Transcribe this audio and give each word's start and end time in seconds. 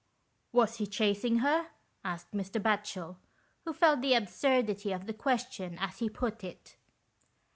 "Was 0.51 0.77
he 0.77 0.87
chasing 0.87 1.37
her?" 1.45 1.67
asked 2.03 2.31
Mr. 2.31 2.59
Batchel, 2.59 3.17
who 3.65 3.71
felt 3.71 4.01
the 4.01 4.15
absurdity 4.15 4.91
of 4.91 5.05
the 5.05 5.13
question 5.13 5.77
as 5.77 5.99
he 5.99 6.09
put 6.09 6.43
it. 6.43 6.75